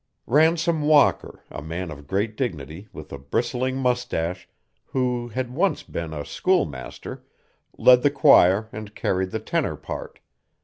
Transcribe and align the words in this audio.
Ransom 0.25 0.81
Walker, 0.81 1.45
a 1.51 1.61
man 1.61 1.91
of 1.91 2.07
great 2.07 2.35
dignity, 2.35 2.87
with 2.91 3.11
a 3.13 3.19
bristling 3.19 3.77
moustache, 3.77 4.49
who 4.85 5.27
had 5.27 5.53
once 5.53 5.83
been 5.83 6.11
a 6.11 6.25
schoolmaster, 6.25 7.23
led 7.77 8.01
the 8.01 8.09
choir 8.09 8.67
and 8.71 8.95
carried 8.95 9.29
the 9.29 9.37
tenor 9.37 9.75
part. 9.75 10.17